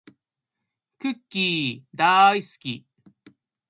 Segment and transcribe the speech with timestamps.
[0.97, 2.87] クッキーだーいすき